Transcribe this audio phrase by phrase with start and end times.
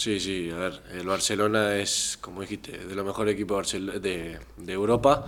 [0.00, 5.26] Sí, sí, a ver, el Barcelona es, como dijiste, de los mejores equipos de, Europa.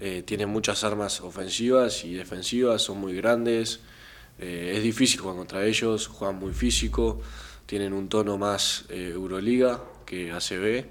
[0.00, 3.78] Eh, tiene muchas armas ofensivas y defensivas, son muy grandes.
[4.40, 7.20] Eh, es difícil jugar contra ellos, juegan muy físico,
[7.64, 10.86] tienen un tono más eh, Euroliga que ACB.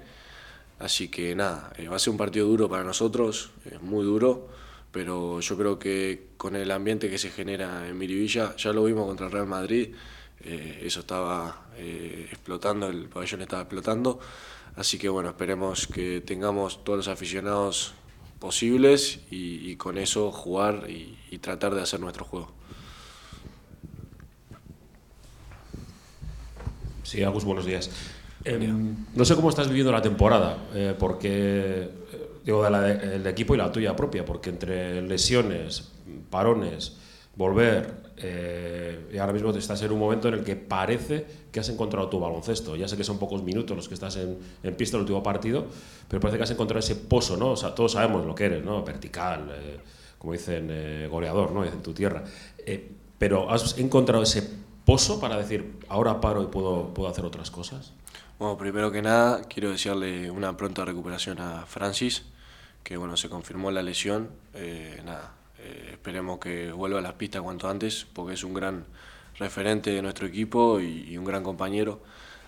[0.78, 4.48] Así que nada, va a ser un partido duro para nosotros, es muy duro,
[4.90, 9.06] pero yo creo que con el ambiente que se genera en Miribilla, ya lo vimos
[9.06, 9.90] contra el Real Madrid,
[10.44, 14.20] eh, eso estaba eh, explotando, el pabellón estaba explotando.
[14.76, 17.94] Así que bueno, esperemos que tengamos todos los aficionados
[18.38, 22.52] posibles y, con eso jugar y, tratar de hacer nuestro juego.
[27.02, 27.90] Sí, Agus, buenos días.
[28.44, 31.90] Em, no sé cómo estás viviendo la temporada, eh, porque
[32.44, 35.90] digo, el equipo y la tuya propia, porque entre lesiones,
[36.30, 36.96] parones,
[37.38, 41.68] volver, eh, y ahora mismo estás en un momento en el que parece que has
[41.68, 42.74] encontrado tu baloncesto.
[42.74, 45.66] Ya sé que son pocos minutos los que estás en, en pista el último partido,
[46.08, 47.52] pero parece que has encontrado ese pozo, ¿no?
[47.52, 48.82] O sea, todos sabemos lo que eres, ¿no?
[48.82, 49.78] Vertical, eh,
[50.18, 51.64] como dicen, eh, goleador, ¿no?
[51.64, 52.24] En tu tierra.
[53.18, 54.42] pero has encontrado ese
[54.84, 57.92] pozo para decir, ahora paro y puedo, puedo hacer otras cosas.
[58.40, 62.24] Bueno, primero que nada, quiero desearle una pronta recuperación a Francis,
[62.82, 64.30] que bueno, se confirmó la lesión.
[65.04, 68.84] nada, eh, esperemos que vuelva a las pistas cuanto antes, porque es un gran
[69.38, 72.00] referente de nuestro equipo y, un gran compañero.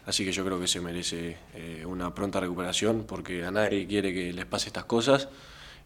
[0.06, 4.14] Así que yo creo que se merece eh, una pronta recuperación, porque a nadie quiere
[4.14, 5.28] que les pase estas cosas.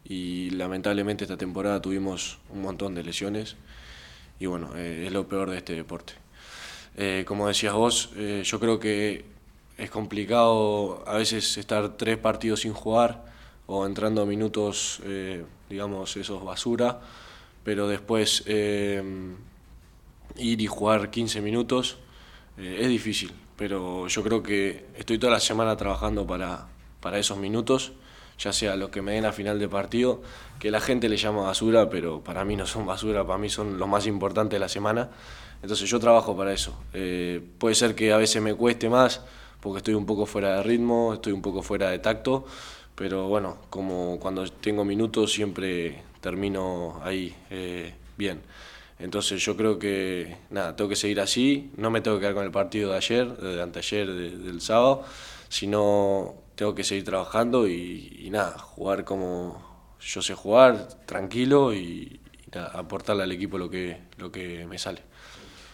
[0.05, 3.57] Y lamentablemente esta temporada tuvimos un montón de lesiones.
[4.39, 6.15] Y bueno, eh, es lo peor de este deporte.
[7.27, 8.11] como decías vos,
[8.45, 9.25] yo creo que
[9.79, 13.25] es complicado a veces estar tres partidos sin jugar
[13.67, 15.01] o entrando minutos,
[15.69, 17.01] digamos, esos basura
[17.65, 19.03] pero después eh,
[20.37, 21.97] ir y jugar 15 minutos
[22.59, 26.69] eh, es difícil, pero yo creo que estoy toda la semana trabajando para,
[27.01, 27.93] para esos minutos,
[28.39, 30.23] ya sea lo que me den a final de partido,
[30.61, 33.79] que la gente le llama basura, pero para mí no son basura, para mí son
[33.79, 35.11] lo más importante de la semana,
[35.63, 36.79] entonces yo trabajo para eso.
[36.93, 39.23] Eh, puede ser que a veces me cueste más,
[39.61, 42.45] porque estoy un poco fuera de ritmo, estoy un poco fuera de tacto,
[42.95, 48.41] pero bueno, como cuando tengo minutos siempre termino ahí eh, bien.
[48.99, 52.45] Entonces yo creo que nada, tengo que seguir así, no me tengo que quedar con
[52.45, 55.05] el partido de ayer, de anteayer, del sábado,
[55.49, 62.21] sino tengo que seguir trabajando y, nada, jugar como yo sé jugar, tranquilo y,
[62.73, 65.03] aportarle al equipo lo que, lo que me sale.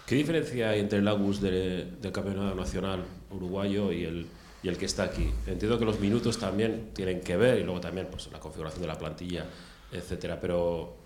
[0.06, 4.26] ¿Qué diferencia hay entre el Agus del Campeonato Nacional Uruguayo y el,
[4.62, 5.32] y el que está aquí?
[5.46, 8.88] Entiendo que los minutos también tienen que ver y luego también pues, la configuración de
[8.88, 9.46] la plantilla
[9.92, 10.40] etcétera.
[10.40, 10.96] Pero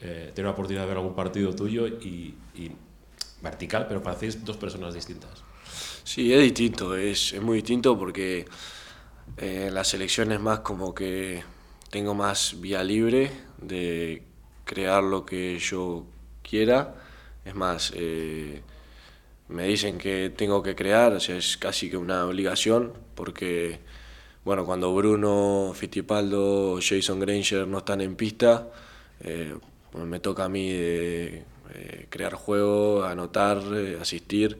[0.00, 2.34] eh, la oportunidad de ver algún partido tuyo y,
[3.40, 5.42] vertical, pero parecéis dos personas distintas.
[6.04, 8.46] Sí, es distinto, es, es muy distinto porque
[9.36, 11.42] eh, la selección es más como que
[11.90, 14.22] tengo más vía libre de
[14.64, 16.04] crear lo que yo
[16.42, 16.94] quiera.
[17.44, 18.62] Es más, eh,
[19.52, 23.80] me dicen que tengo que crear, o sea, es casi que una obligación porque
[24.44, 28.68] bueno, cuando Bruno, Fittipaldo, Jason Granger no están en pista,
[29.20, 29.54] eh,
[29.94, 31.44] me toca a mí eh,
[32.08, 34.58] crear juego, anotar, eh, asistir.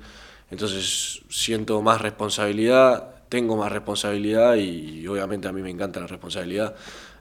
[0.51, 6.77] Entonces siento más responsabilidad, tengo más responsabilidad y, obviamente a mí me encanta la responsabilidad.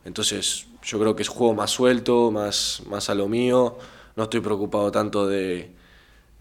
[0.05, 3.77] Entonces yo creo que es juego más suelto, más, más a lo mío.
[4.15, 5.71] No estoy preocupado tanto de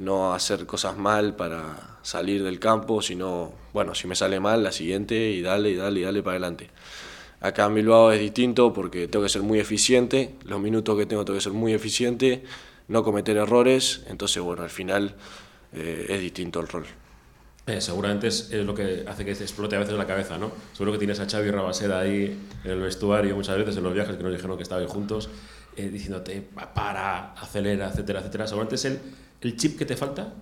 [0.01, 4.73] no hacer cosas mal para salir del campo, sino, bueno, si me sale mal, la
[4.73, 6.71] siguiente y dale, y dale, y dale para adelante.
[7.41, 11.25] Acá en Bilbao es distinto porque tengo que ser muy eficiente, los minutos que tengo
[11.25, 12.45] tengo que ser muy eficiente,
[12.89, 15.15] no cometer errores, entonces, bueno, al final
[15.73, 16.87] eh, es distinto el rol.
[17.67, 20.51] Eh, seguramente es, lo que hace que se explote a veces la cabeza, ¿no?
[20.73, 24.17] Seguro que tienes a Xavi Rabaseda ahí en el vestuario muchas veces en los viajes
[24.17, 25.29] que nos dijeron que estaban juntos,
[25.77, 26.43] eh, diciéndote
[26.75, 28.47] para, acelera, etcétera, etcétera.
[28.47, 29.01] Seguramente es el,
[29.41, 30.35] el chip que te falta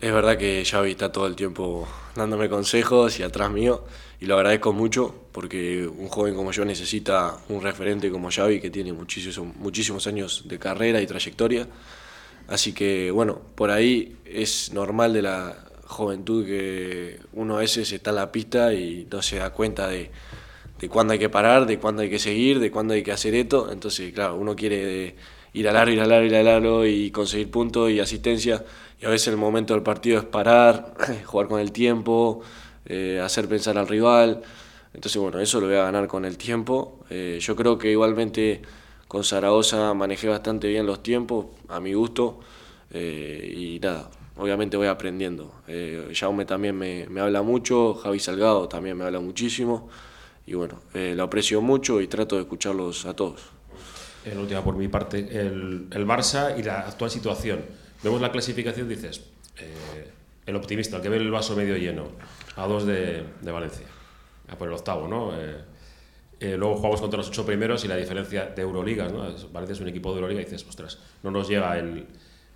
[0.00, 3.84] es verdad que Xavi está todo el tiempo dándome consejos y atrás mío
[4.20, 8.70] y lo agradezco mucho porque un joven como yo necesita un referente como Xavi que
[8.70, 11.66] tiene muchísimos, muchísimos años de carrera y trayectoria.
[12.46, 18.10] Así que bueno, por ahí es normal de la juventud que uno a veces está
[18.10, 20.12] en la pista y no se da cuenta de,
[20.78, 23.34] de cuándo hay que parar, de cuándo hay que seguir, de cuándo hay que hacer
[23.34, 23.72] esto.
[23.72, 25.16] Entonces, claro, uno quiere
[25.52, 28.64] ir al aro, ir al aro, ir al aro y conseguir puntos y asistencia
[29.00, 32.40] y a veces el momento del partido es parar, jugar con el tiempo,
[32.84, 34.42] eh, hacer pensar al rival.
[34.92, 36.98] Entonces, bueno, eso lo voy a ganar con el tiempo.
[37.08, 38.62] Eh, yo creo que igualmente
[39.06, 42.40] con Zaragoza manejé bastante bien los tiempos, a mi gusto.
[42.90, 45.52] Eh, y nada, obviamente voy aprendiendo.
[46.12, 49.88] Jaume también me, me, habla mucho, Javi Salgado también me habla muchísimo
[50.46, 53.42] y bueno, lo aprecio mucho y trato de escucharlos a todos.
[54.24, 57.60] La última por mi parte, el, el, Barça y la actual situación.
[58.02, 59.22] Vemos la clasificación, dices,
[59.58, 60.10] eh,
[60.44, 62.08] el optimista, el que ve el vaso medio lleno,
[62.56, 63.86] a dos de, de Valencia,
[64.48, 65.32] a por el octavo, ¿no?
[65.40, 65.56] Eh,
[66.40, 69.22] eh, luego jugamos contra los ocho primeros y la diferencia de Euroligas, ¿no?
[69.52, 72.06] Valencia es un equipo de Euroliga y dices, ostras, no nos llega el,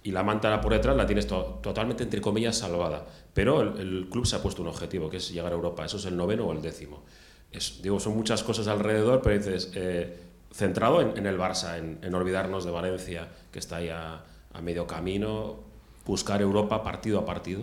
[0.04, 3.06] y la manta por detrás la tienes to totalmente, entre comillas, salvada.
[3.32, 5.84] Pero el, el, club se ha puesto un objetivo, que es llegar a Europa.
[5.84, 7.02] Eso es el noveno o el décimo.
[7.50, 10.16] Es, digo, son muchas cosas alrededor, pero dices, eh,
[10.52, 14.22] centrado en, en, el Barça, en, en, olvidarnos de Valencia, que está ahí a,
[14.52, 15.60] a, medio camino,
[16.04, 17.62] buscar Europa partido a partido.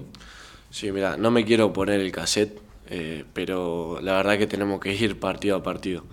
[0.69, 2.59] Sí, mira, no me quiero poner el cassette,
[2.89, 6.03] eh, pero la verdad que tenemos que ir partido a partido.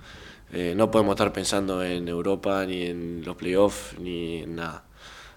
[0.52, 4.86] Eh, no podemos estar pensando en Europa, ni en los playoffs, ni en nada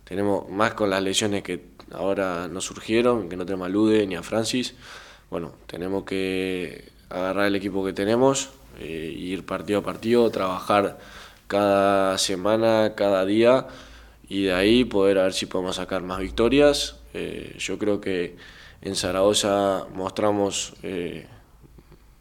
[0.10, 4.16] tenemos más con las lesiones que ahora nos surgieron, que no tenemos a Lude ni
[4.16, 4.74] a Francis.
[5.30, 8.50] Bueno, tenemos que agarrar el equipo que tenemos,
[8.80, 10.98] eh, ir partido a partido, trabajar
[11.50, 13.66] cada semana, cada día
[14.30, 16.98] y de ahí poder a ver si podemos sacar más victorias.
[17.16, 18.38] Eh, yo creo que
[18.84, 21.28] en Zaragoza mostramos eh,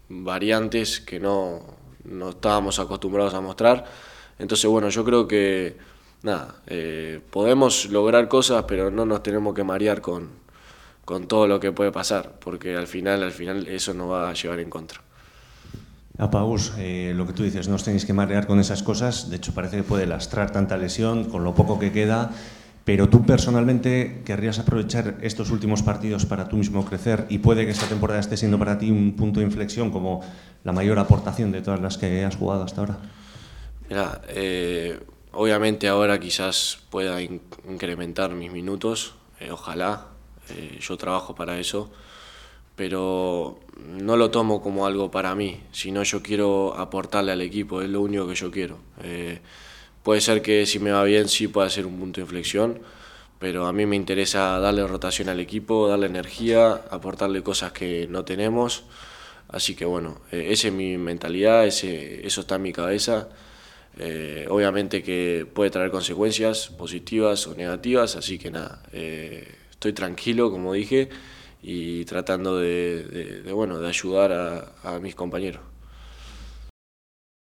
[0.08, 1.60] variantes que no,
[2.04, 3.84] no estábamos acostumbrados a mostrar.
[4.38, 5.76] Entonces, bueno, yo creo que
[6.22, 10.30] nada, eh, podemos lograr cosas, pero no nos tenemos que marear con,
[11.04, 14.32] con todo lo que puede pasar, porque al final, al final eso nos va a
[14.32, 15.02] llevar en contra.
[16.18, 19.30] A Paus, eh, lo que tú dices, no os tenéis que marear con esas cosas,
[19.30, 22.32] de hecho parece que puede lastrar tanta lesión con lo poco que queda,
[22.84, 27.70] pero tú personalmente querrías aprovechar estos últimos partidos para tú mismo crecer y puede que
[27.70, 30.24] esta temporada esté siendo para ti un punto de inflexión como
[30.64, 32.98] la mayor aportación de todas las que has jugado hasta ahora.
[33.88, 34.98] Mira, eh,
[35.32, 40.08] Obviamente ahora quizás pueda incrementar mis minutos, eh, ojalá,
[40.48, 41.92] eh, yo trabajo para eso,
[42.78, 43.58] pero
[43.88, 48.00] no lo tomo como algo para mí, sino yo quiero aportarle al equipo, es lo
[48.00, 48.78] único que yo quiero.
[49.02, 49.40] Eh,
[50.04, 52.78] puede ser que si me va bien sí pueda ser un punto de inflexión,
[53.40, 58.24] pero a mí me interesa darle rotación al equipo, darle energía, aportarle cosas que no
[58.24, 58.84] tenemos,
[59.48, 63.28] así que bueno, esa es mi mentalidad, ese, eso está en mi cabeza.
[63.98, 70.52] Eh, obviamente que puede traer consecuencias positivas o negativas, así que nada, eh, estoy tranquilo,
[70.52, 71.08] como dije,
[71.62, 75.62] y tratando de, de, bueno, de ayudar a, a mis compañeros.